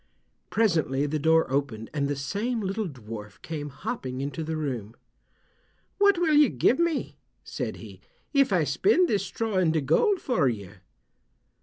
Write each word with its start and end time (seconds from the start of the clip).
Presently 0.49 1.05
the 1.05 1.19
door 1.19 1.45
opened, 1.51 1.91
and 1.93 2.07
the 2.07 2.15
same 2.15 2.59
little 2.61 2.87
dwarf 2.89 3.39
came 3.43 3.69
hopping 3.69 4.19
into 4.19 4.43
the 4.43 4.57
room. 4.57 4.95
"What 5.99 6.17
will 6.17 6.33
you 6.33 6.49
give 6.49 6.79
me," 6.79 7.19
said 7.43 7.75
he, 7.75 8.01
"if 8.33 8.51
I 8.51 8.63
spin 8.63 9.05
this 9.05 9.23
straw 9.23 9.57
into 9.57 9.79
gold 9.79 10.19
for 10.19 10.49
you?" 10.49 10.71